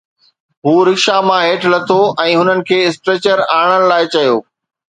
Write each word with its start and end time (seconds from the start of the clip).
هو 0.65 0.71
رڪشا 0.87 1.17
مان 1.27 1.41
هيٺ 1.49 1.61
لٿو 1.73 1.99
۽ 2.25 2.33
هنن 2.39 2.65
کي 2.71 2.79
اسٽريچر 2.89 3.37
آڻڻ 3.61 3.79
لاءِ 3.93 4.13
چيو 4.17 4.35